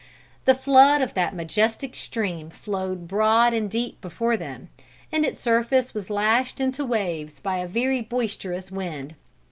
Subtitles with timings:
[0.45, 4.69] The flood of that majestic stream flowed broad and deep before them,
[5.11, 9.13] and its surface was lashed into waves by a very boisterous wind.